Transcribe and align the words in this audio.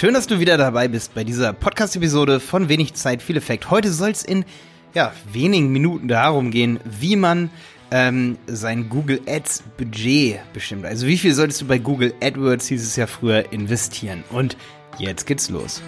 Schön, 0.00 0.14
dass 0.14 0.26
du 0.26 0.40
wieder 0.40 0.56
dabei 0.56 0.88
bist 0.88 1.12
bei 1.12 1.24
dieser 1.24 1.52
Podcast-Episode 1.52 2.40
von 2.40 2.70
Wenig 2.70 2.94
Zeit, 2.94 3.20
viel 3.20 3.36
Effekt. 3.36 3.70
Heute 3.70 3.92
soll 3.92 4.08
es 4.08 4.24
in 4.24 4.46
ja, 4.94 5.12
wenigen 5.30 5.72
Minuten 5.72 6.08
darum 6.08 6.50
gehen, 6.50 6.80
wie 6.86 7.16
man 7.16 7.50
ähm, 7.90 8.38
sein 8.46 8.88
Google 8.88 9.20
Ads 9.28 9.62
Budget 9.76 10.40
bestimmt. 10.54 10.86
Also 10.86 11.06
wie 11.06 11.18
viel 11.18 11.34
solltest 11.34 11.60
du 11.60 11.66
bei 11.66 11.76
Google 11.76 12.14
AdWords, 12.22 12.68
hieß 12.68 12.82
es 12.82 12.96
ja 12.96 13.06
früher, 13.06 13.52
investieren. 13.52 14.24
Und 14.30 14.56
jetzt 14.98 15.26
geht's 15.26 15.50
los. 15.50 15.82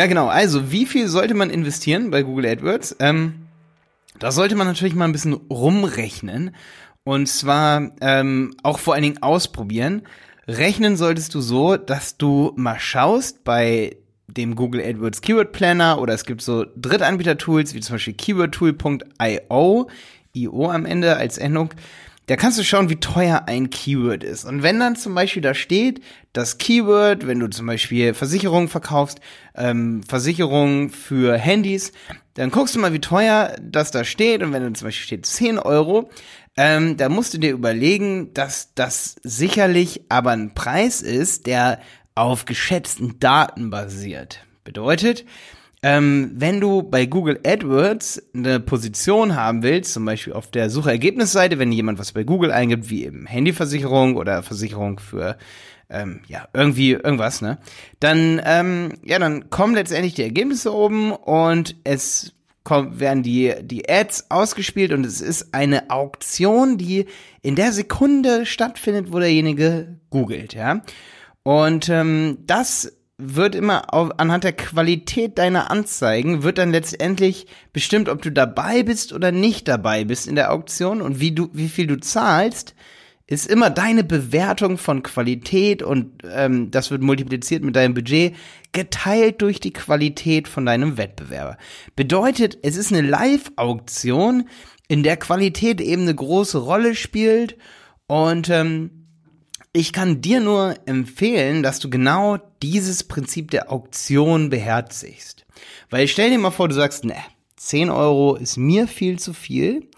Ja, 0.00 0.06
genau. 0.06 0.28
Also, 0.28 0.72
wie 0.72 0.86
viel 0.86 1.08
sollte 1.08 1.34
man 1.34 1.50
investieren 1.50 2.10
bei 2.10 2.22
Google 2.22 2.46
AdWords? 2.46 2.96
Ähm, 3.00 3.48
da 4.18 4.32
sollte 4.32 4.56
man 4.56 4.66
natürlich 4.66 4.94
mal 4.94 5.04
ein 5.04 5.12
bisschen 5.12 5.34
rumrechnen. 5.34 6.54
Und 7.04 7.28
zwar 7.28 7.90
ähm, 8.00 8.54
auch 8.62 8.78
vor 8.78 8.94
allen 8.94 9.02
Dingen 9.02 9.22
ausprobieren. 9.22 10.04
Rechnen 10.48 10.96
solltest 10.96 11.34
du 11.34 11.42
so, 11.42 11.76
dass 11.76 12.16
du 12.16 12.54
mal 12.56 12.80
schaust 12.80 13.44
bei 13.44 13.98
dem 14.26 14.56
Google 14.56 14.82
AdWords 14.82 15.20
Keyword 15.20 15.52
Planner 15.52 16.00
oder 16.00 16.14
es 16.14 16.24
gibt 16.24 16.40
so 16.40 16.64
Drittanbieter-Tools 16.76 17.74
wie 17.74 17.80
zum 17.80 17.96
Beispiel 17.96 18.14
keywordtool.io, 18.14 19.90
IO 20.32 20.70
am 20.70 20.86
Ende 20.86 21.18
als 21.18 21.36
Endung. 21.36 21.74
Da 22.30 22.36
kannst 22.36 22.60
du 22.60 22.62
schauen, 22.62 22.88
wie 22.88 23.00
teuer 23.00 23.46
ein 23.48 23.70
Keyword 23.70 24.22
ist. 24.22 24.44
Und 24.44 24.62
wenn 24.62 24.78
dann 24.78 24.94
zum 24.94 25.16
Beispiel 25.16 25.42
da 25.42 25.52
steht, 25.52 26.00
das 26.32 26.58
Keyword, 26.58 27.26
wenn 27.26 27.40
du 27.40 27.50
zum 27.50 27.66
Beispiel 27.66 28.14
Versicherungen 28.14 28.68
verkaufst, 28.68 29.18
ähm, 29.56 30.04
Versicherungen 30.04 30.90
für 30.90 31.36
Handys, 31.36 31.90
dann 32.34 32.52
guckst 32.52 32.76
du 32.76 32.78
mal, 32.78 32.92
wie 32.92 33.00
teuer 33.00 33.56
das 33.60 33.90
da 33.90 34.04
steht. 34.04 34.44
Und 34.44 34.52
wenn 34.52 34.62
dann 34.62 34.76
zum 34.76 34.86
Beispiel 34.86 35.06
steht 35.06 35.26
10 35.26 35.58
Euro, 35.58 36.08
ähm, 36.56 36.96
da 36.96 37.08
musst 37.08 37.34
du 37.34 37.38
dir 37.38 37.50
überlegen, 37.50 38.32
dass 38.32 38.74
das 38.76 39.16
sicherlich 39.24 40.02
aber 40.08 40.30
ein 40.30 40.54
Preis 40.54 41.02
ist, 41.02 41.48
der 41.48 41.80
auf 42.14 42.44
geschätzten 42.44 43.18
Daten 43.18 43.70
basiert. 43.70 44.46
Bedeutet, 44.62 45.24
ähm, 45.82 46.32
wenn 46.34 46.60
du 46.60 46.82
bei 46.82 47.06
Google 47.06 47.40
AdWords 47.44 48.22
eine 48.34 48.60
Position 48.60 49.34
haben 49.34 49.62
willst, 49.62 49.94
zum 49.94 50.04
Beispiel 50.04 50.34
auf 50.34 50.50
der 50.50 50.68
Suchergebnisseite, 50.68 51.58
wenn 51.58 51.72
jemand 51.72 51.98
was 51.98 52.12
bei 52.12 52.22
Google 52.22 52.52
eingibt, 52.52 52.90
wie 52.90 53.06
eben 53.06 53.26
Handyversicherung 53.26 54.16
oder 54.16 54.42
Versicherung 54.42 55.00
für 55.00 55.38
ähm, 55.88 56.20
ja 56.28 56.46
irgendwie 56.52 56.92
irgendwas, 56.92 57.40
ne? 57.40 57.58
Dann 57.98 58.40
ähm, 58.44 58.92
ja, 59.04 59.18
dann 59.18 59.48
kommen 59.50 59.74
letztendlich 59.74 60.14
die 60.14 60.22
Ergebnisse 60.22 60.72
oben 60.74 61.12
und 61.12 61.76
es 61.84 62.34
kommen, 62.62 63.00
werden 63.00 63.22
die 63.22 63.54
die 63.62 63.88
Ads 63.88 64.30
ausgespielt 64.30 64.92
und 64.92 65.06
es 65.06 65.22
ist 65.22 65.54
eine 65.54 65.90
Auktion, 65.90 66.76
die 66.76 67.06
in 67.40 67.56
der 67.56 67.72
Sekunde 67.72 68.44
stattfindet, 68.44 69.12
wo 69.12 69.18
derjenige 69.18 69.98
googelt, 70.10 70.52
ja. 70.52 70.82
Und 71.42 71.88
ähm, 71.88 72.38
das 72.46 72.99
wird 73.22 73.54
immer 73.54 73.92
auf, 73.94 74.18
anhand 74.18 74.44
der 74.44 74.52
Qualität 74.52 75.38
deiner 75.38 75.70
Anzeigen 75.70 76.42
wird 76.42 76.58
dann 76.58 76.70
letztendlich 76.70 77.46
bestimmt, 77.72 78.08
ob 78.08 78.22
du 78.22 78.30
dabei 78.30 78.82
bist 78.82 79.12
oder 79.12 79.32
nicht 79.32 79.68
dabei 79.68 80.04
bist 80.04 80.26
in 80.26 80.34
der 80.34 80.52
Auktion 80.52 81.00
und 81.00 81.20
wie 81.20 81.32
du, 81.32 81.50
wie 81.52 81.68
viel 81.68 81.86
du 81.86 81.98
zahlst, 81.98 82.74
ist 83.26 83.46
immer 83.46 83.70
deine 83.70 84.02
Bewertung 84.02 84.76
von 84.76 85.04
Qualität 85.04 85.84
und 85.84 86.22
ähm, 86.28 86.72
das 86.72 86.90
wird 86.90 87.00
multipliziert 87.00 87.62
mit 87.62 87.76
deinem 87.76 87.94
Budget 87.94 88.34
geteilt 88.72 89.40
durch 89.40 89.60
die 89.60 89.72
Qualität 89.72 90.48
von 90.48 90.66
deinem 90.66 90.96
Wettbewerber. 90.96 91.56
Bedeutet, 91.94 92.58
es 92.62 92.76
ist 92.76 92.92
eine 92.92 93.06
Live-Auktion, 93.06 94.48
in 94.88 95.04
der 95.04 95.16
Qualität 95.16 95.80
eben 95.80 96.02
eine 96.02 96.14
große 96.14 96.58
Rolle 96.58 96.96
spielt 96.96 97.56
und 98.08 98.50
ähm, 98.50 98.99
ich 99.72 99.92
kann 99.92 100.20
dir 100.20 100.40
nur 100.40 100.76
empfehlen, 100.86 101.62
dass 101.62 101.78
du 101.78 101.90
genau 101.90 102.38
dieses 102.62 103.04
Prinzip 103.04 103.50
der 103.50 103.70
Auktion 103.70 104.50
beherzigst. 104.50 105.46
Weil 105.90 106.08
stell 106.08 106.30
dir 106.30 106.38
mal 106.38 106.50
vor, 106.50 106.68
du 106.68 106.74
sagst, 106.74 107.04
ne, 107.04 107.16
10 107.56 107.90
Euro 107.90 108.34
ist 108.34 108.56
mir 108.56 108.88
viel 108.88 109.18
zu 109.18 109.32
viel. 109.32 109.88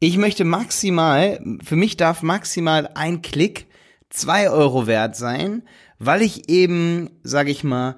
Ich 0.00 0.16
möchte 0.16 0.44
maximal, 0.44 1.40
für 1.62 1.76
mich 1.76 1.96
darf 1.96 2.22
maximal 2.22 2.90
ein 2.94 3.22
Klick 3.22 3.66
2 4.08 4.50
Euro 4.50 4.86
wert 4.86 5.14
sein, 5.14 5.62
weil 5.98 6.22
ich 6.22 6.48
eben, 6.48 7.10
sag 7.22 7.48
ich 7.48 7.62
mal, 7.62 7.96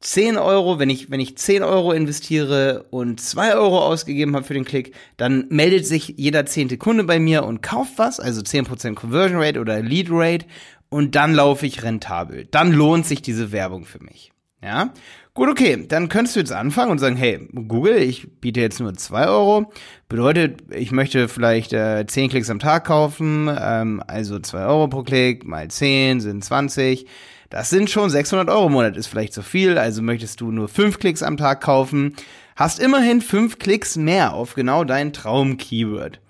10 0.00 0.38
Euro, 0.38 0.78
wenn 0.78 0.88
ich, 0.88 1.10
wenn 1.10 1.20
ich 1.20 1.36
10 1.36 1.62
Euro 1.62 1.92
investiere 1.92 2.86
und 2.90 3.20
2 3.20 3.54
Euro 3.54 3.80
ausgegeben 3.80 4.34
habe 4.34 4.46
für 4.46 4.54
den 4.54 4.64
Klick, 4.64 4.94
dann 5.18 5.46
meldet 5.50 5.86
sich 5.86 6.14
jeder 6.16 6.46
zehnte 6.46 6.78
Kunde 6.78 7.04
bei 7.04 7.18
mir 7.18 7.44
und 7.44 7.62
kauft 7.62 7.98
was, 7.98 8.18
also 8.18 8.40
10% 8.40 8.94
Conversion 8.94 9.42
Rate 9.42 9.60
oder 9.60 9.82
Lead 9.82 10.08
Rate 10.10 10.46
und 10.88 11.14
dann 11.16 11.34
laufe 11.34 11.66
ich 11.66 11.82
rentabel. 11.82 12.46
Dann 12.50 12.72
lohnt 12.72 13.04
sich 13.04 13.20
diese 13.20 13.52
Werbung 13.52 13.84
für 13.84 14.02
mich. 14.02 14.32
Ja? 14.62 14.94
Gut, 15.34 15.50
okay, 15.50 15.84
dann 15.86 16.08
könntest 16.08 16.34
du 16.34 16.40
jetzt 16.40 16.52
anfangen 16.52 16.90
und 16.90 16.98
sagen, 16.98 17.16
hey, 17.16 17.46
Google, 17.52 17.96
ich 17.98 18.40
biete 18.40 18.60
jetzt 18.60 18.80
nur 18.80 18.94
2 18.94 19.28
Euro. 19.28 19.70
Bedeutet, 20.08 20.62
ich 20.70 20.92
möchte 20.92 21.28
vielleicht 21.28 21.74
äh, 21.74 22.06
10 22.06 22.30
Klicks 22.30 22.50
am 22.50 22.58
Tag 22.58 22.86
kaufen, 22.86 23.54
ähm, 23.54 24.02
also 24.06 24.38
2 24.38 24.64
Euro 24.64 24.88
pro 24.88 25.02
Klick 25.02 25.46
mal 25.46 25.68
10 25.68 26.20
sind 26.20 26.42
20 26.42 27.06
das 27.50 27.68
sind 27.68 27.90
schon 27.90 28.08
600 28.08 28.48
Euro 28.48 28.66
im 28.66 28.72
Monat, 28.72 28.96
ist 28.96 29.08
vielleicht 29.08 29.34
zu 29.34 29.42
viel, 29.42 29.76
also 29.76 30.02
möchtest 30.02 30.40
du 30.40 30.52
nur 30.52 30.68
5 30.68 30.98
Klicks 31.00 31.22
am 31.22 31.36
Tag 31.36 31.60
kaufen, 31.60 32.14
hast 32.54 32.78
immerhin 32.78 33.20
5 33.20 33.58
Klicks 33.58 33.96
mehr 33.96 34.32
auf 34.32 34.54
genau 34.54 34.84
dein 34.84 35.12
Traum-Keyword. 35.12 36.20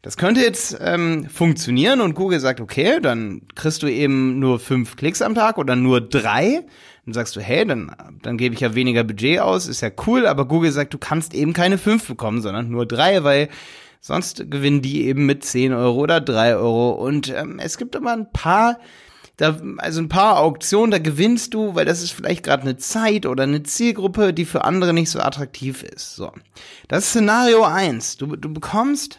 Das 0.00 0.16
könnte 0.16 0.40
jetzt 0.40 0.76
ähm, 0.80 1.28
funktionieren 1.28 2.00
und 2.00 2.14
Google 2.14 2.40
sagt, 2.40 2.60
okay, 2.60 2.98
dann 3.00 3.42
kriegst 3.54 3.82
du 3.84 3.86
eben 3.86 4.40
nur 4.40 4.58
5 4.58 4.96
Klicks 4.96 5.22
am 5.22 5.34
Tag 5.34 5.58
oder 5.58 5.76
nur 5.76 6.00
3. 6.00 6.64
Dann 7.04 7.14
sagst 7.14 7.36
du, 7.36 7.40
hey, 7.40 7.64
dann, 7.66 7.94
dann 8.22 8.36
gebe 8.36 8.54
ich 8.54 8.60
ja 8.62 8.74
weniger 8.74 9.04
Budget 9.04 9.40
aus, 9.40 9.68
ist 9.68 9.82
ja 9.82 9.90
cool, 10.06 10.26
aber 10.26 10.48
Google 10.48 10.72
sagt, 10.72 10.94
du 10.94 10.98
kannst 10.98 11.34
eben 11.34 11.52
keine 11.52 11.78
5 11.78 12.08
bekommen, 12.08 12.40
sondern 12.40 12.70
nur 12.70 12.86
3, 12.86 13.22
weil 13.22 13.48
sonst 14.00 14.50
gewinnen 14.50 14.82
die 14.82 15.06
eben 15.06 15.26
mit 15.26 15.44
10 15.44 15.72
Euro 15.72 16.00
oder 16.00 16.20
3 16.20 16.56
Euro. 16.56 16.92
Und 16.92 17.28
ähm, 17.28 17.60
es 17.60 17.76
gibt 17.76 17.94
immer 17.94 18.12
ein 18.12 18.32
paar 18.32 18.78
da, 19.42 19.58
also 19.78 20.00
ein 20.00 20.08
paar 20.08 20.38
Auktionen, 20.38 20.92
da 20.92 20.98
gewinnst 20.98 21.52
du, 21.52 21.74
weil 21.74 21.84
das 21.84 22.00
ist 22.00 22.12
vielleicht 22.12 22.44
gerade 22.44 22.62
eine 22.62 22.76
Zeit 22.76 23.26
oder 23.26 23.42
eine 23.42 23.64
Zielgruppe, 23.64 24.32
die 24.32 24.44
für 24.44 24.64
andere 24.64 24.92
nicht 24.92 25.10
so 25.10 25.18
attraktiv 25.18 25.82
ist. 25.82 26.14
So. 26.14 26.30
Das 26.86 27.04
ist 27.04 27.10
Szenario 27.10 27.64
eins. 27.64 28.16
Du, 28.16 28.36
du 28.36 28.52
bekommst 28.52 29.18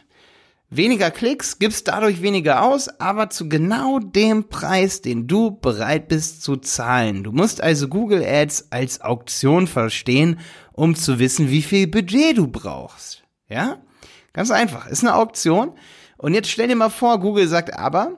weniger 0.69 1.11
Klicks, 1.11 1.59
gibst 1.59 1.89
dadurch 1.89 2.21
weniger 2.21 2.63
aus, 2.63 2.87
aber 3.01 3.29
zu 3.31 3.49
genau 3.49 3.99
dem 3.99 4.47
Preis, 4.47 5.01
den 5.01 5.27
du 5.27 5.51
bereit 5.51 6.07
bist 6.07 6.41
zu 6.41 6.55
zahlen. 6.55 7.25
Du 7.25 7.33
musst 7.33 7.61
also 7.61 7.89
Google 7.89 8.23
Ads 8.25 8.71
als 8.71 9.01
Auktion 9.01 9.67
verstehen, 9.67 10.39
um 10.71 10.95
zu 10.95 11.19
wissen, 11.19 11.49
wie 11.49 11.61
viel 11.61 11.87
Budget 11.87 12.37
du 12.37 12.47
brauchst. 12.47 13.23
Ja? 13.49 13.81
Ganz 14.31 14.51
einfach. 14.51 14.87
Ist 14.87 15.03
eine 15.03 15.15
Auktion. 15.15 15.73
Und 16.15 16.33
jetzt 16.33 16.49
stell 16.49 16.69
dir 16.69 16.77
mal 16.77 16.89
vor, 16.89 17.19
Google 17.19 17.49
sagt 17.49 17.73
aber, 17.73 18.15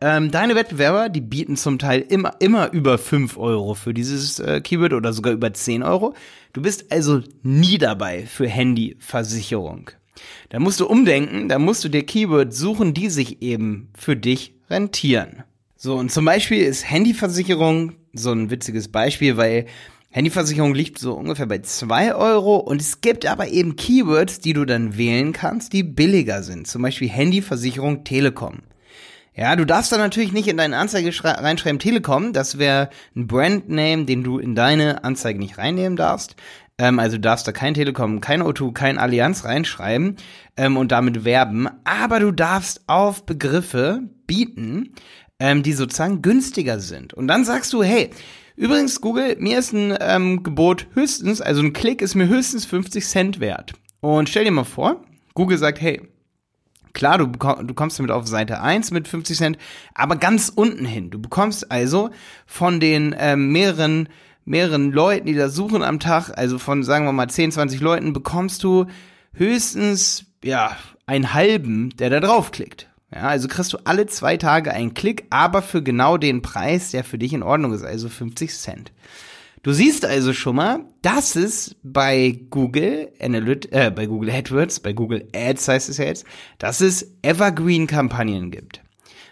ähm, 0.00 0.30
deine 0.30 0.54
Wettbewerber, 0.54 1.08
die 1.08 1.20
bieten 1.20 1.56
zum 1.56 1.78
Teil 1.78 2.00
immer, 2.00 2.36
immer 2.40 2.72
über 2.72 2.98
5 2.98 3.36
Euro 3.36 3.74
für 3.74 3.94
dieses 3.94 4.38
äh, 4.38 4.60
Keyword 4.60 4.92
oder 4.92 5.12
sogar 5.12 5.32
über 5.32 5.52
10 5.52 5.82
Euro. 5.82 6.14
Du 6.52 6.62
bist 6.62 6.90
also 6.92 7.22
nie 7.42 7.78
dabei 7.78 8.26
für 8.26 8.48
Handyversicherung. 8.48 9.90
Da 10.50 10.60
musst 10.60 10.80
du 10.80 10.86
umdenken, 10.86 11.48
da 11.48 11.58
musst 11.58 11.84
du 11.84 11.88
dir 11.88 12.04
Keywords 12.04 12.58
suchen, 12.58 12.94
die 12.94 13.10
sich 13.10 13.42
eben 13.42 13.90
für 13.96 14.16
dich 14.16 14.54
rentieren. 14.70 15.42
So, 15.76 15.96
und 15.96 16.10
zum 16.10 16.24
Beispiel 16.24 16.62
ist 16.62 16.88
Handyversicherung 16.88 17.92
so 18.12 18.30
ein 18.30 18.50
witziges 18.50 18.88
Beispiel, 18.88 19.36
weil 19.36 19.66
Handyversicherung 20.10 20.74
liegt 20.74 20.98
so 20.98 21.14
ungefähr 21.14 21.46
bei 21.46 21.58
2 21.58 22.14
Euro 22.14 22.56
und 22.56 22.80
es 22.80 23.00
gibt 23.00 23.26
aber 23.26 23.48
eben 23.48 23.74
Keywords, 23.74 24.38
die 24.38 24.52
du 24.52 24.64
dann 24.64 24.96
wählen 24.96 25.32
kannst, 25.32 25.72
die 25.72 25.82
billiger 25.82 26.44
sind. 26.44 26.68
Zum 26.68 26.82
Beispiel 26.82 27.08
Handyversicherung 27.08 28.04
Telekom. 28.04 28.60
Ja, 29.36 29.56
du 29.56 29.66
darfst 29.66 29.90
da 29.90 29.98
natürlich 29.98 30.32
nicht 30.32 30.46
in 30.46 30.56
deine 30.56 30.76
Anzeige 30.76 31.10
reinschreiben 31.24 31.80
Telekom. 31.80 32.32
Das 32.32 32.58
wäre 32.58 32.90
ein 33.16 33.26
Brandname, 33.26 34.04
den 34.04 34.22
du 34.22 34.38
in 34.38 34.54
deine 34.54 35.02
Anzeige 35.02 35.40
nicht 35.40 35.58
reinnehmen 35.58 35.96
darfst. 35.96 36.36
Ähm, 36.78 37.00
also 37.00 37.16
du 37.16 37.22
darfst 37.22 37.46
da 37.48 37.52
kein 37.52 37.74
Telekom, 37.74 38.20
kein 38.20 38.42
O2, 38.42 38.72
kein 38.72 38.96
Allianz 38.96 39.44
reinschreiben 39.44 40.16
ähm, 40.56 40.76
und 40.76 40.92
damit 40.92 41.24
werben. 41.24 41.68
Aber 41.82 42.20
du 42.20 42.30
darfst 42.30 42.82
auf 42.86 43.26
Begriffe 43.26 44.02
bieten, 44.28 44.94
ähm, 45.40 45.64
die 45.64 45.72
sozusagen 45.72 46.22
günstiger 46.22 46.78
sind. 46.78 47.12
Und 47.12 47.26
dann 47.26 47.44
sagst 47.44 47.72
du, 47.72 47.82
hey, 47.82 48.10
übrigens 48.54 49.00
Google, 49.00 49.36
mir 49.40 49.58
ist 49.58 49.72
ein 49.72 49.96
ähm, 50.00 50.44
Gebot 50.44 50.86
höchstens, 50.94 51.40
also 51.40 51.60
ein 51.60 51.72
Klick 51.72 52.02
ist 52.02 52.14
mir 52.14 52.28
höchstens 52.28 52.66
50 52.66 53.04
Cent 53.04 53.40
wert. 53.40 53.72
Und 54.00 54.28
stell 54.28 54.44
dir 54.44 54.52
mal 54.52 54.64
vor, 54.64 55.02
Google 55.34 55.58
sagt, 55.58 55.80
hey, 55.80 56.00
Klar, 56.94 57.18
du, 57.18 57.26
du 57.26 57.74
kommst 57.74 57.98
damit 57.98 58.12
auf 58.12 58.26
Seite 58.26 58.60
1 58.60 58.92
mit 58.92 59.08
50 59.08 59.36
Cent, 59.36 59.58
aber 59.94 60.16
ganz 60.16 60.50
unten 60.54 60.86
hin. 60.86 61.10
Du 61.10 61.20
bekommst 61.20 61.70
also 61.70 62.10
von 62.46 62.80
den 62.80 63.14
ähm, 63.18 63.50
mehreren, 63.50 64.08
mehreren 64.44 64.92
Leuten, 64.92 65.26
die 65.26 65.34
da 65.34 65.48
suchen 65.48 65.82
am 65.82 66.00
Tag, 66.00 66.30
also 66.36 66.58
von, 66.58 66.84
sagen 66.84 67.04
wir 67.04 67.12
mal, 67.12 67.28
10, 67.28 67.52
20 67.52 67.80
Leuten, 67.80 68.12
bekommst 68.12 68.62
du 68.62 68.86
höchstens, 69.32 70.26
ja, 70.42 70.76
einen 71.06 71.34
halben, 71.34 71.90
der 71.96 72.10
da 72.10 72.20
draufklickt. 72.20 72.88
Ja, 73.12 73.22
also 73.22 73.48
kriegst 73.48 73.72
du 73.72 73.78
alle 73.84 74.06
zwei 74.06 74.36
Tage 74.36 74.72
einen 74.72 74.94
Klick, 74.94 75.26
aber 75.30 75.62
für 75.62 75.82
genau 75.82 76.16
den 76.16 76.42
Preis, 76.42 76.92
der 76.92 77.04
für 77.04 77.18
dich 77.18 77.32
in 77.32 77.42
Ordnung 77.42 77.72
ist, 77.72 77.84
also 77.84 78.08
50 78.08 78.54
Cent. 78.54 78.92
Du 79.64 79.72
siehst 79.72 80.04
also 80.04 80.34
schon 80.34 80.56
mal, 80.56 80.84
dass 81.00 81.36
es 81.36 81.74
bei 81.82 82.38
Google 82.50 83.10
Analyt 83.18 83.72
äh, 83.72 83.90
bei 83.90 84.04
Google 84.04 84.30
AdWords, 84.30 84.80
bei 84.80 84.92
Google 84.92 85.26
Ads 85.34 85.68
heißt 85.68 85.88
es 85.88 85.96
ja 85.96 86.04
jetzt, 86.04 86.26
dass 86.58 86.82
es 86.82 87.14
Evergreen-Kampagnen 87.22 88.50
gibt. 88.50 88.82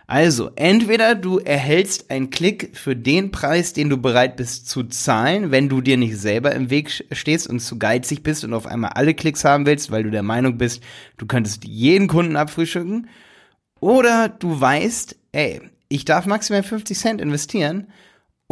Also, 0.07 0.51
entweder 0.57 1.17
du 1.17 1.39
erhältst 1.39 2.11
einen 2.11 2.31
Klick 2.31 2.71
für 2.75 2.97
den 2.97 3.31
Preis, 3.31 3.75
den 3.75 3.91
du 3.91 3.99
bereit 3.99 4.37
bist 4.37 4.71
zu 4.71 4.85
zahlen, 4.85 5.51
wenn 5.51 5.69
du 5.69 5.83
dir 5.83 5.99
nicht 5.99 6.17
selber 6.17 6.55
im 6.55 6.71
Weg 6.71 7.05
stehst 7.13 7.47
und 7.47 7.61
zu 7.61 7.79
geizig 7.79 8.23
bist 8.23 8.43
und 8.43 8.55
auf 8.55 8.67
einmal 8.67 8.93
alle 8.95 9.13
Klicks 9.13 9.45
haben 9.45 9.67
willst, 9.67 9.91
weil 9.91 10.03
du 10.03 10.11
der 10.11 10.23
Meinung 10.23 10.57
bist, 10.57 10.83
du 11.19 11.27
könntest 11.27 11.65
jeden 11.65 12.09
Kunden 12.09 12.37
abfrühstücken. 12.37 13.07
Oder 13.81 14.31
du 14.31 14.59
weißt, 14.59 15.15
ey, 15.33 15.61
ich 15.91 16.07
darf 16.07 16.25
maximal 16.25 16.63
50 16.63 16.99
Cent 16.99 17.21
investieren 17.21 17.89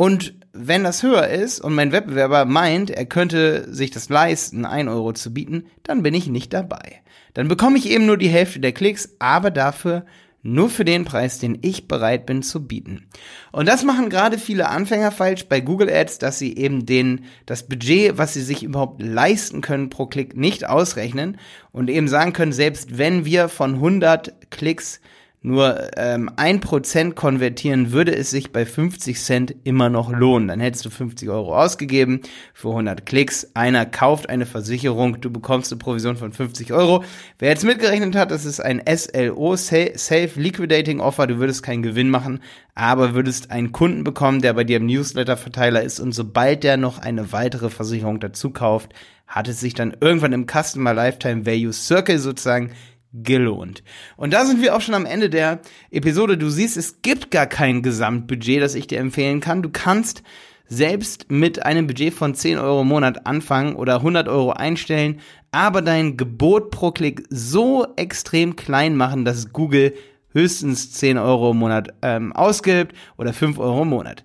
und 0.01 0.33
wenn 0.55 0.83
das 0.83 1.03
höher 1.03 1.29
ist 1.29 1.61
und 1.61 1.75
mein 1.75 1.93
Wettbewerber 1.93 2.47
meint, 2.47 2.89
er 2.89 3.05
könnte 3.05 3.71
sich 3.71 3.91
das 3.91 4.09
leisten, 4.09 4.65
ein 4.65 4.89
Euro 4.89 5.13
zu 5.13 5.35
bieten, 5.35 5.67
dann 5.83 6.03
bin 6.03 6.15
ich 6.15 6.27
nicht 6.27 6.55
dabei. 6.55 7.03
Dann 7.35 7.49
bekomme 7.49 7.77
ich 7.77 7.91
eben 7.91 8.07
nur 8.07 8.17
die 8.17 8.31
Hälfte 8.31 8.61
der 8.61 8.73
Klicks, 8.73 9.11
aber 9.19 9.51
dafür 9.51 10.07
nur 10.43 10.71
für 10.71 10.87
den 10.87 11.05
Preis, 11.05 11.39
den 11.39 11.59
ich 11.61 11.87
bereit 11.87 12.25
bin 12.25 12.43
zu 12.43 12.67
bieten. 12.67 13.09
Und 13.53 13.69
das 13.69 13.85
machen 13.85 14.09
gerade 14.09 14.39
viele 14.39 14.71
Anfänger 14.71 15.13
falsch 15.13 15.45
bei 15.51 15.61
Google 15.61 15.91
Ads, 15.91 16.17
dass 16.17 16.39
sie 16.39 16.57
eben 16.57 16.87
den, 16.87 17.27
das 17.45 17.69
Budget, 17.69 18.17
was 18.17 18.33
sie 18.33 18.41
sich 18.41 18.63
überhaupt 18.63 19.03
leisten 19.03 19.61
können 19.61 19.91
pro 19.91 20.07
Klick, 20.07 20.35
nicht 20.35 20.67
ausrechnen 20.67 21.37
und 21.73 21.91
eben 21.91 22.09
sagen 22.09 22.33
können, 22.33 22.55
selbst 22.55 22.97
wenn 22.97 23.27
wir 23.27 23.51
von 23.51 23.75
100 23.75 24.51
Klicks 24.51 25.01
nur 25.43 25.97
ähm, 25.97 26.31
ein 26.37 26.61
Prozent 26.61 27.17
konvertieren, 27.17 27.93
würde 27.93 28.15
es 28.15 28.29
sich 28.31 28.53
bei 28.53 28.67
50 28.67 29.19
Cent 29.19 29.55
immer 29.65 29.89
noch 29.89 30.11
lohnen. 30.11 30.49
Dann 30.49 30.61
hättest 30.61 30.85
du 30.85 30.91
50 30.91 31.31
Euro 31.31 31.57
ausgegeben 31.57 32.21
für 32.53 32.69
100 32.69 33.07
Klicks. 33.07 33.51
Einer 33.55 33.87
kauft 33.87 34.29
eine 34.29 34.45
Versicherung, 34.45 35.19
du 35.21 35.31
bekommst 35.31 35.73
eine 35.73 35.79
Provision 35.79 36.17
von 36.17 36.33
50 36.33 36.75
Euro. 36.75 37.05
Wer 37.39 37.49
jetzt 37.49 37.65
mitgerechnet 37.65 38.17
hat, 38.17 38.31
das 38.31 38.45
ist 38.45 38.61
ein 38.61 38.83
SLO, 38.87 39.57
Safe 39.57 40.31
Liquidating 40.35 41.01
Offer, 41.01 41.27
du 41.27 41.39
würdest 41.39 41.63
keinen 41.63 41.83
Gewinn 41.83 42.11
machen, 42.11 42.41
aber 42.75 43.15
würdest 43.15 43.51
einen 43.51 43.73
Kunden 43.73 44.05
bekommen, 44.05 44.43
der 44.43 44.53
bei 44.53 44.65
dir 44.65 44.77
im 44.77 44.87
Newsletter-Verteiler 44.87 45.83
ist 45.83 46.01
und 46.01 46.13
sobald 46.13 46.65
der 46.65 46.77
noch 46.77 46.99
eine 46.99 47.33
weitere 47.33 47.71
Versicherung 47.71 48.21
dazu 48.21 48.51
kauft, 48.51 48.93
hat 49.27 49.49
es 49.49 49.61
sich 49.61 49.75
dann 49.75 49.97
irgendwann 50.01 50.33
im 50.33 50.47
Customer 50.47 50.93
Lifetime 50.93 51.47
Value 51.47 51.73
Circle 51.73 52.19
sozusagen 52.19 52.73
gelohnt. 53.13 53.83
Und 54.17 54.33
da 54.33 54.45
sind 54.45 54.63
wir 54.63 54.75
auch 54.75 54.81
schon 54.81 54.95
am 54.95 55.07
Ende 55.07 55.31
der 55.31 55.61
Episode. 55.91 56.39
Du 56.39 56.49
siehst, 56.49 56.77
es 56.77 57.03
gibt 57.03 57.31
gar 57.31 57.47
kein 57.47 57.83
Gesamtbudget, 57.83 58.63
das 58.63 58.75
ich 58.75 58.87
dir 58.87 59.01
empfehlen 59.01 59.41
kann. 59.41 59.63
Du 59.63 59.71
kannst 59.71 60.23
selbst 60.67 61.31
mit 61.31 61.65
einem 61.67 61.89
Budget 61.89 62.15
von 62.15 62.35
10 62.35 62.59
Euro 62.59 62.83
im 62.83 62.89
Monat 62.89 63.27
anfangen 63.27 63.75
oder 63.75 63.97
100 63.97 64.29
Euro 64.29 64.53
einstellen, 64.53 65.21
aber 65.51 65.83
dein 65.83 66.17
Gebot 66.17 66.71
pro 66.71 66.93
Klick 66.93 67.25
so 67.29 67.87
extrem 67.97 68.55
klein 68.55 68.97
machen, 68.97 69.25
dass 69.25 69.53
Google 69.53 69.95
höchstens 70.33 70.93
10 70.93 71.19
Euro 71.19 71.51
im 71.51 71.59
Monat 71.59 71.93
ähm, 72.03 72.33
ausgibt 72.33 72.95
oder 73.19 73.33
5 73.33 73.59
Euro 73.59 73.83
im 73.83 73.89
Monat. 73.89 74.23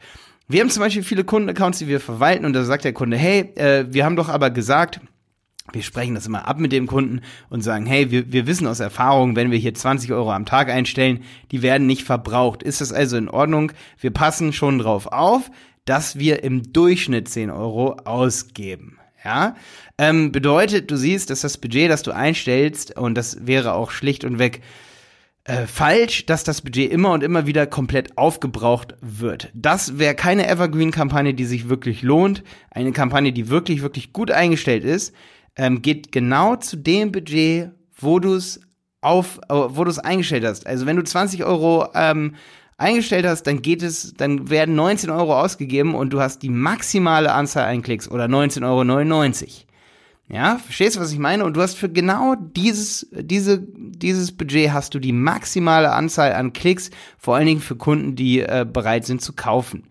Wir 0.48 0.62
haben 0.62 0.70
zum 0.70 0.84
Beispiel 0.84 1.02
viele 1.02 1.24
Kundenaccounts, 1.24 1.80
die 1.80 1.88
wir 1.88 2.00
verwalten 2.00 2.46
und 2.46 2.54
da 2.54 2.64
sagt 2.64 2.84
der 2.84 2.94
Kunde, 2.94 3.18
hey, 3.18 3.52
äh, 3.56 3.86
wir 3.90 4.06
haben 4.06 4.16
doch 4.16 4.30
aber 4.30 4.52
gesagt, 4.52 5.00
wir 5.76 5.84
sprechen 5.84 6.16
das 6.16 6.26
immer 6.26 6.48
ab 6.48 6.58
mit 6.58 6.72
dem 6.72 6.88
Kunden 6.88 7.22
und 7.50 7.62
sagen, 7.62 7.86
hey, 7.86 8.10
wir, 8.10 8.32
wir 8.32 8.48
wissen 8.48 8.66
aus 8.66 8.80
Erfahrung, 8.80 9.36
wenn 9.36 9.52
wir 9.52 9.60
hier 9.60 9.74
20 9.74 10.12
Euro 10.14 10.32
am 10.32 10.46
Tag 10.46 10.70
einstellen, 10.70 11.24
die 11.52 11.62
werden 11.62 11.86
nicht 11.86 12.04
verbraucht. 12.04 12.64
Ist 12.64 12.82
das 12.82 12.94
also 12.94 13.18
in 13.18 13.30
Ordnung? 13.30 13.74
Wir 14.00 14.12
passen 14.12 14.54
schon 14.54 14.80
drauf 14.80 15.08
auf, 15.08 15.52
dass 15.84 16.18
wir 16.18 16.44
im 16.44 16.74
Durchschnitt 16.74 17.28
10 17.28 17.52
Euro 17.52 17.98
ausgeben. 18.06 18.98
Ja, 19.24 19.56
ähm, 19.98 20.32
bedeutet, 20.32 20.92
du 20.92 20.98
siehst, 20.98 21.30
dass 21.30 21.42
das 21.42 21.58
Budget, 21.58 21.90
das 21.90 22.04
du 22.04 22.12
einstellst, 22.12 22.96
und 22.96 23.16
das 23.16 23.48
wäre 23.48 23.74
auch 23.74 23.90
schlicht 23.90 24.24
und 24.24 24.38
weg 24.38 24.62
äh, 25.46 25.66
falsch, 25.66 26.26
dass 26.28 26.44
das 26.44 26.62
Budget 26.62 26.92
immer 26.92 27.12
und 27.12 27.24
immer 27.24 27.48
wieder 27.48 27.66
komplett 27.66 28.18
aufgebraucht 28.18 28.96
wird. 29.02 29.50
Das 29.54 29.98
wäre 29.98 30.16
keine 30.16 30.48
Evergreen-Kampagne, 30.48 31.34
die 31.34 31.46
sich 31.46 31.70
wirklich 31.70 32.02
lohnt. 32.02 32.44
Eine 32.70 32.92
Kampagne, 32.92 33.34
die 33.34 33.50
wirklich, 33.50 33.82
wirklich 33.82 34.14
gut 34.14 34.32
eingestellt 34.32 34.84
ist 34.84 35.14
ähm, 35.56 35.82
geht 35.82 36.12
genau 36.12 36.56
zu 36.56 36.78
dem 36.78 37.12
Budget, 37.12 37.72
wo 37.98 38.20
du 38.20 38.36
es 38.36 38.60
auf, 39.02 39.40
äh, 39.50 39.54
wo 39.54 39.84
du 39.84 39.90
es 39.90 40.00
eingestellt 40.00 40.46
hast. 40.46 40.68
Also 40.68 40.86
wenn 40.86 40.98
du 40.98 41.04
20 41.04 41.44
Euro 41.44 41.88
ähm, 41.94 42.36
eingestellt 42.78 43.26
hast, 43.26 43.44
dann 43.44 43.62
geht 43.62 43.82
es, 43.82 44.14
dann 44.16 44.50
werden 44.50 44.76
19 44.76 45.10
Euro 45.10 45.40
ausgegeben 45.40 45.96
und 45.96 46.12
du 46.12 46.20
hast 46.20 46.40
die 46.40 46.50
maximale 46.50 47.32
Anzahl 47.32 47.66
an 47.66 47.82
Klicks 47.82 48.10
oder 48.10 48.26
19,99 48.26 49.44
Euro. 49.44 49.66
Ja, 50.28 50.58
verstehst 50.58 50.96
du, 50.96 51.02
was 51.02 51.12
ich 51.12 51.20
meine? 51.20 51.46
Und 51.46 51.56
du 51.56 51.62
hast 51.62 51.76
für 51.76 51.88
genau 51.88 52.36
dieses, 52.36 53.08
diese, 53.12 53.60
dieses 53.62 54.36
Budget 54.36 54.74
hast 54.74 54.96
du 54.96 55.00
die 55.00 55.12
maximale 55.12 55.92
Anzahl 55.92 56.34
an 56.34 56.52
Klicks, 56.52 56.90
vor 57.20 57.36
allen 57.36 57.46
Dingen 57.46 57.62
für 57.62 57.76
Kunden, 57.76 58.16
die 58.16 58.40
äh, 58.40 58.66
bereit 58.68 59.06
sind 59.06 59.22
zu 59.22 59.34
kaufen. 59.34 59.88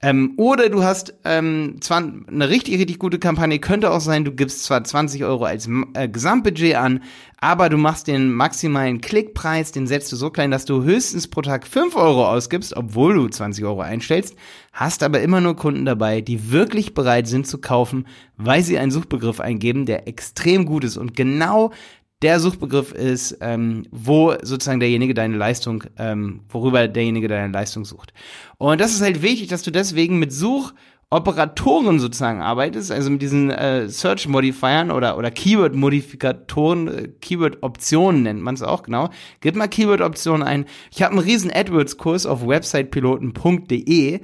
Ähm, 0.00 0.34
oder 0.36 0.68
du 0.68 0.84
hast 0.84 1.14
ähm, 1.24 1.76
zwar 1.80 1.98
eine 1.98 2.48
richtig, 2.48 2.78
richtig 2.78 3.00
gute 3.00 3.18
Kampagne, 3.18 3.58
könnte 3.58 3.90
auch 3.90 4.00
sein, 4.00 4.24
du 4.24 4.30
gibst 4.30 4.62
zwar 4.62 4.84
20 4.84 5.24
Euro 5.24 5.44
als 5.44 5.68
äh, 5.94 6.08
Gesamtbudget 6.08 6.76
an, 6.76 7.02
aber 7.40 7.68
du 7.68 7.78
machst 7.78 8.06
den 8.06 8.32
maximalen 8.32 9.00
Klickpreis, 9.00 9.72
den 9.72 9.88
setzt 9.88 10.12
du 10.12 10.16
so 10.16 10.30
klein, 10.30 10.52
dass 10.52 10.64
du 10.64 10.84
höchstens 10.84 11.26
pro 11.26 11.42
Tag 11.42 11.66
5 11.66 11.96
Euro 11.96 12.28
ausgibst, 12.28 12.76
obwohl 12.76 13.14
du 13.14 13.28
20 13.28 13.64
Euro 13.64 13.80
einstellst, 13.80 14.36
hast 14.72 15.02
aber 15.02 15.20
immer 15.20 15.40
nur 15.40 15.56
Kunden 15.56 15.84
dabei, 15.84 16.20
die 16.20 16.52
wirklich 16.52 16.94
bereit 16.94 17.26
sind 17.26 17.48
zu 17.48 17.58
kaufen, 17.58 18.06
weil 18.36 18.62
sie 18.62 18.78
einen 18.78 18.92
Suchbegriff 18.92 19.40
eingeben, 19.40 19.84
der 19.84 20.06
extrem 20.06 20.64
gut 20.64 20.84
ist. 20.84 20.96
Und 20.96 21.16
genau 21.16 21.72
der 22.22 22.40
Suchbegriff 22.40 22.92
ist, 22.92 23.38
ähm, 23.40 23.86
wo 23.90 24.34
sozusagen 24.42 24.80
derjenige 24.80 25.14
deine 25.14 25.36
Leistung, 25.36 25.84
ähm, 25.98 26.40
worüber 26.48 26.88
derjenige 26.88 27.28
deine 27.28 27.52
Leistung 27.52 27.84
sucht. 27.84 28.12
Und 28.58 28.80
das 28.80 28.92
ist 28.92 29.02
halt 29.02 29.22
wichtig, 29.22 29.48
dass 29.48 29.62
du 29.62 29.70
deswegen 29.70 30.18
mit 30.18 30.32
Suchoperatoren 30.32 32.00
sozusagen 32.00 32.42
arbeitest, 32.42 32.90
also 32.90 33.10
mit 33.10 33.22
diesen 33.22 33.50
äh, 33.50 33.88
Search 33.88 34.26
Modifiern 34.26 34.90
oder 34.90 35.16
oder 35.16 35.30
Keyword 35.30 35.76
Modifikatoren, 35.76 36.88
äh, 36.88 37.08
Keyword 37.20 37.62
Optionen 37.62 38.24
nennt 38.24 38.42
man 38.42 38.56
es 38.56 38.62
auch 38.62 38.82
genau. 38.82 39.10
Gib 39.40 39.54
mal 39.54 39.68
Keyword 39.68 40.00
Optionen 40.00 40.42
ein. 40.42 40.64
Ich 40.90 41.02
habe 41.02 41.12
einen 41.12 41.22
riesen 41.22 41.52
AdWords 41.52 41.98
Kurs 41.98 42.26
auf 42.26 42.46
websitepiloten.de 42.46 44.20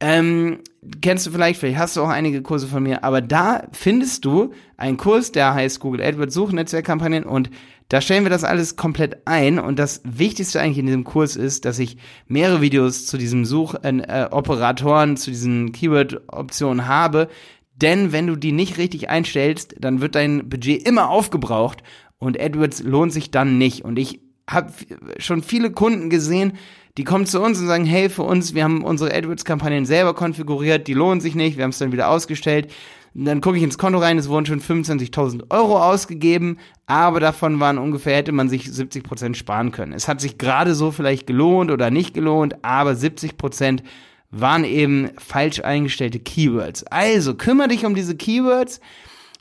ähm, 0.00 0.60
kennst 1.02 1.26
du 1.26 1.30
vielleicht, 1.30 1.60
vielleicht 1.60 1.78
hast 1.78 1.96
du 1.96 2.02
auch 2.02 2.08
einige 2.08 2.42
Kurse 2.42 2.66
von 2.66 2.82
mir, 2.82 3.04
aber 3.04 3.20
da 3.20 3.68
findest 3.72 4.24
du 4.24 4.52
einen 4.78 4.96
Kurs, 4.96 5.30
der 5.30 5.52
heißt 5.54 5.78
Google 5.78 6.02
AdWords 6.02 6.34
Suchnetzwerkkampagnen 6.34 7.24
und 7.24 7.50
da 7.90 8.00
stellen 8.00 8.24
wir 8.24 8.30
das 8.30 8.44
alles 8.44 8.76
komplett 8.76 9.26
ein 9.26 9.58
und 9.58 9.78
das 9.78 10.00
Wichtigste 10.04 10.60
eigentlich 10.60 10.78
in 10.78 10.86
diesem 10.86 11.04
Kurs 11.04 11.36
ist, 11.36 11.64
dass 11.64 11.78
ich 11.78 11.98
mehrere 12.28 12.60
Videos 12.60 13.06
zu 13.06 13.18
diesem 13.18 13.44
Suchoperatoren, 13.44 15.12
äh, 15.12 15.16
zu 15.16 15.30
diesen 15.30 15.72
Keyword-Optionen 15.72 16.86
habe, 16.86 17.28
denn 17.76 18.12
wenn 18.12 18.26
du 18.26 18.36
die 18.36 18.52
nicht 18.52 18.78
richtig 18.78 19.10
einstellst, 19.10 19.76
dann 19.80 20.00
wird 20.00 20.14
dein 20.14 20.48
Budget 20.48 20.86
immer 20.86 21.10
aufgebraucht 21.10 21.82
und 22.18 22.40
AdWords 22.40 22.82
lohnt 22.84 23.12
sich 23.12 23.30
dann 23.30 23.58
nicht 23.58 23.84
und 23.84 23.98
ich 23.98 24.20
habe 24.50 24.72
schon 25.18 25.42
viele 25.42 25.70
Kunden 25.70 26.10
gesehen, 26.10 26.54
die 26.98 27.04
kommen 27.04 27.24
zu 27.24 27.40
uns 27.40 27.58
und 27.60 27.66
sagen, 27.66 27.84
hey, 27.84 28.10
für 28.10 28.24
uns, 28.24 28.54
wir 28.54 28.64
haben 28.64 28.84
unsere 28.84 29.14
AdWords-Kampagnen 29.14 29.86
selber 29.86 30.12
konfiguriert, 30.12 30.88
die 30.88 30.94
lohnen 30.94 31.20
sich 31.20 31.34
nicht, 31.34 31.56
wir 31.56 31.64
haben 31.64 31.70
es 31.70 31.78
dann 31.78 31.92
wieder 31.92 32.10
ausgestellt. 32.10 32.70
Und 33.14 33.24
dann 33.24 33.40
gucke 33.40 33.56
ich 33.56 33.62
ins 33.62 33.78
Konto 33.78 33.98
rein, 33.98 34.18
es 34.18 34.28
wurden 34.28 34.46
schon 34.46 34.60
25.000 34.60 35.50
Euro 35.50 35.82
ausgegeben, 35.82 36.58
aber 36.86 37.20
davon 37.20 37.58
waren 37.58 37.78
ungefähr, 37.78 38.16
hätte 38.16 38.32
man 38.32 38.48
sich 38.48 38.70
70 38.70 39.02
Prozent 39.02 39.36
sparen 39.36 39.72
können. 39.72 39.92
Es 39.92 40.08
hat 40.08 40.20
sich 40.20 40.38
gerade 40.38 40.74
so 40.74 40.90
vielleicht 40.90 41.26
gelohnt 41.26 41.70
oder 41.70 41.90
nicht 41.90 42.14
gelohnt, 42.14 42.64
aber 42.64 42.94
70 42.94 43.36
Prozent 43.36 43.82
waren 44.30 44.64
eben 44.64 45.10
falsch 45.18 45.60
eingestellte 45.60 46.20
Keywords. 46.20 46.84
Also 46.84 47.34
kümmere 47.34 47.68
dich 47.68 47.84
um 47.84 47.94
diese 47.94 48.16
Keywords. 48.16 48.80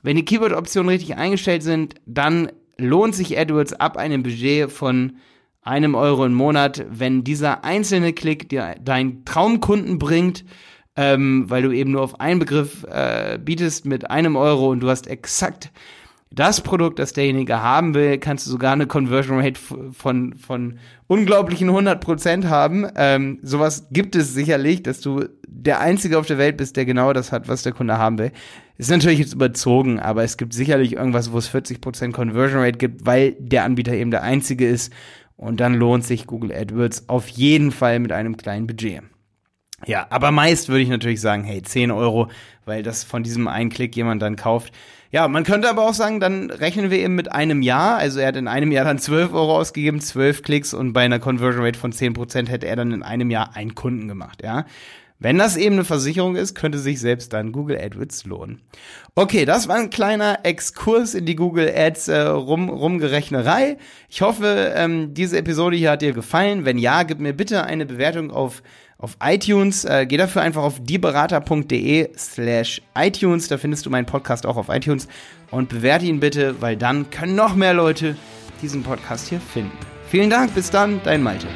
Wenn 0.02 0.16
die 0.16 0.26
Keyword-Optionen 0.26 0.90
richtig 0.90 1.18
eingestellt 1.18 1.62
sind, 1.62 1.96
dann 2.06 2.52
lohnt 2.80 3.16
sich 3.16 3.38
AdWords 3.38 3.74
ab 3.74 3.98
einem 3.98 4.24
Budget 4.24 4.72
von 4.72 5.18
einem 5.62 5.96
Euro 5.96 6.26
im 6.26 6.34
Monat, 6.34 6.86
wenn 6.90 7.24
dieser 7.24 7.64
einzelne 7.64 8.14
Klick 8.14 8.50
dir 8.50 8.76
deinen 8.82 9.26
Traumkunden 9.26 10.00
bringt, 10.00 10.46
ähm, 10.96 11.50
weil 11.50 11.62
du 11.62 11.72
eben 11.72 11.92
nur 11.92 12.02
auf 12.02 12.20
einen 12.20 12.40
Begriff 12.40 12.84
äh, 12.86 13.38
bietest 13.38 13.86
mit 13.86 14.10
einem 14.10 14.36
Euro 14.36 14.70
und 14.70 14.80
du 14.82 14.90
hast 14.90 15.08
exakt 15.08 15.72
das 16.32 16.62
Produkt, 16.62 17.00
das 17.00 17.14
derjenige 17.14 17.62
haben 17.62 17.96
will, 17.96 18.20
kannst 18.20 18.46
du 18.46 18.52
sogar 18.52 18.74
eine 18.74 18.86
Conversion 18.86 19.40
Rate 19.40 19.60
von, 19.92 20.36
von 20.36 20.78
unglaublichen 21.08 21.70
100% 21.70 22.46
haben. 22.48 22.86
Ähm, 22.96 23.40
sowas 23.42 23.88
gibt 23.92 24.16
es 24.16 24.34
sicherlich, 24.34 24.84
dass 24.84 25.02
du 25.02 25.26
der 25.48 25.80
Einzige 25.80 26.20
auf 26.20 26.28
der 26.28 26.38
Welt 26.38 26.58
bist, 26.58 26.78
der 26.78 26.86
genau 26.86 27.14
das 27.14 27.32
hat, 27.32 27.48
was 27.48 27.64
der 27.64 27.72
Kunde 27.74 27.98
haben 27.98 28.20
will. 28.20 28.32
Ist 28.80 28.90
natürlich 28.90 29.20
jetzt 29.20 29.34
überzogen, 29.34 30.00
aber 30.00 30.24
es 30.24 30.38
gibt 30.38 30.54
sicherlich 30.54 30.94
irgendwas, 30.94 31.34
wo 31.34 31.38
es 31.38 31.54
40% 31.54 32.14
Conversion 32.14 32.62
Rate 32.62 32.78
gibt, 32.78 33.06
weil 33.06 33.34
der 33.34 33.66
Anbieter 33.66 33.92
eben 33.92 34.10
der 34.10 34.24
Einzige 34.24 34.66
ist. 34.66 34.94
Und 35.36 35.60
dann 35.60 35.74
lohnt 35.74 36.06
sich 36.06 36.28
Google 36.28 36.54
AdWords 36.54 37.10
auf 37.10 37.28
jeden 37.28 37.72
Fall 37.72 38.00
mit 38.00 38.14
einem 38.14 38.38
kleinen 38.38 38.68
Budget. 38.68 39.02
Ja, 39.86 40.08
aber 40.10 40.32
meist 40.32 40.70
würde 40.70 40.82
ich 40.82 40.88
natürlich 40.88 41.20
sagen, 41.20 41.44
hey, 41.44 41.62
10 41.62 41.92
Euro, 41.92 42.30
weil 42.64 42.82
das 42.82 43.04
von 43.04 43.22
diesem 43.22 43.50
einen 43.50 43.70
Klick 43.70 43.98
jemand 43.98 44.22
dann 44.22 44.38
kauft. 44.38 44.74
Ja, 45.12 45.28
man 45.28 45.44
könnte 45.44 45.70
aber 45.70 45.86
auch 45.86 45.94
sagen, 45.94 46.22
dann 46.22 46.50
rechnen 46.50 46.90
wir 46.90 47.00
eben 47.00 47.16
mit 47.16 47.34
einem 47.34 47.62
Jahr. 47.62 47.98
Also 47.98 48.22
er 48.22 48.30
hat 48.30 48.38
in 48.38 48.48
einem 48.48 48.72
Jahr 48.72 48.86
dann 48.86 49.00
12 49.00 49.34
Euro 49.34 49.58
ausgegeben, 49.58 50.00
12 50.00 50.42
Klicks 50.42 50.74
und 50.74 50.94
bei 50.94 51.02
einer 51.02 51.20
Conversion 51.20 51.66
Rate 51.66 51.78
von 51.78 51.92
10% 51.92 52.48
hätte 52.48 52.68
er 52.68 52.78
dann 52.78 52.94
in 52.94 53.04
einem 53.04 53.30
Jahr 53.30 53.58
einen 53.58 53.76
Kunden 53.76 54.08
gemacht, 54.08 54.42
ja. 54.42 54.64
Wenn 55.20 55.38
das 55.38 55.58
eben 55.58 55.76
eine 55.76 55.84
Versicherung 55.84 56.38
ist, 56.38 56.56
könnte 56.56 56.80
sich 56.80 57.00
selbst 57.00 57.34
dann 57.34 57.52
Google 57.52 57.78
AdWords 57.78 58.26
lohnen. 58.26 58.62
Okay, 59.16 59.44
das 59.44 59.68
war 59.68 59.76
ein 59.76 59.90
kleiner 59.90 60.40
Exkurs 60.44 61.14
in 61.14 61.26
die 61.26 61.36
Google 61.36 61.70
Ads 61.76 62.08
äh, 62.08 62.20
rum, 62.22 62.70
Rumgerechnerei. 62.70 63.78
Ich 64.10 64.22
hoffe, 64.22 64.74
ähm, 64.76 65.14
diese 65.14 65.38
Episode 65.38 65.76
hier 65.76 65.92
hat 65.92 66.02
dir 66.02 66.14
gefallen. 66.14 66.64
Wenn 66.64 66.78
ja, 66.78 67.04
gib 67.04 67.20
mir 67.20 67.34
bitte 67.34 67.66
eine 67.66 67.86
Bewertung 67.86 68.32
auf 68.32 68.64
auf 69.00 69.18
iTunes. 69.24 69.86
Äh, 69.86 70.06
geh 70.06 70.18
dafür 70.18 70.42
einfach 70.42 70.62
auf 70.62 70.84
dieberater.de 70.84 72.10
slash 72.18 72.82
iTunes. 72.96 73.48
Da 73.48 73.58
findest 73.58 73.86
du 73.86 73.90
meinen 73.90 74.06
Podcast 74.06 74.46
auch 74.46 74.58
auf 74.58 74.70
iTunes. 74.70 75.08
Und 75.52 75.70
bewerte 75.70 76.06
ihn 76.06 76.20
bitte, 76.20 76.62
weil 76.62 76.78
dann 76.78 77.10
können 77.10 77.36
noch 77.36 77.56
mehr 77.56 77.74
Leute 77.74 78.16
diesen 78.62 78.84
Podcast 78.84 79.30
hier 79.30 79.40
finden. 79.40 79.76
Vielen 80.08 80.30
Dank, 80.30 80.54
bis 80.54 80.70
dann, 80.70 81.02
dein 81.04 81.24
Malte. 81.24 81.48